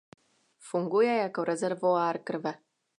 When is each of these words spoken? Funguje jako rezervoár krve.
Funguje 0.57 1.15
jako 1.17 1.43
rezervoár 1.43 2.19
krve. 2.19 2.53